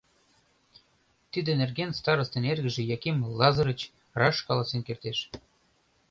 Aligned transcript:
Тиде 1.31 1.51
нерген 1.61 1.91
старостын 1.99 2.43
эргыже 2.51 2.83
Яким 2.95 3.17
Лазырыч 3.39 3.81
раш 4.19 4.37
каласен 4.47 4.81
кертеш. 4.87 5.17